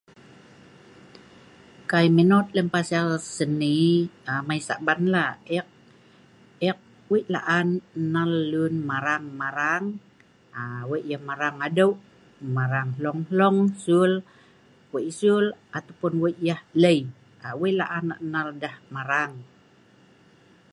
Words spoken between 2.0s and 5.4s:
minot lem pasal seni amai saban la,